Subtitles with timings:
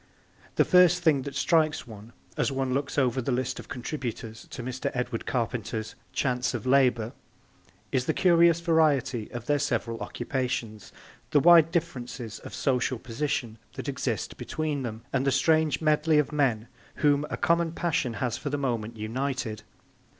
[0.55, 4.63] The first thing that strikes one, as one looks over the list of contributors to
[4.63, 4.89] Mr.
[4.95, 7.13] Edward Carpenter's Chants of Labour,
[7.91, 10.91] is the curious variety of their several occupations,
[11.29, 16.31] the wide differences of social position that exist between them, and the strange medley of
[16.31, 16.67] men
[17.05, 19.61] whom a common passion has for the moment united.